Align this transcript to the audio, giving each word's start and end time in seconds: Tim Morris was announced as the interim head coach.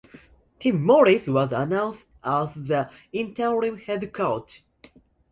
Tim 0.57 0.83
Morris 0.83 1.27
was 1.27 1.51
announced 1.51 2.07
as 2.23 2.55
the 2.55 2.89
interim 3.13 3.77
head 3.77 4.11
coach. 4.11 4.63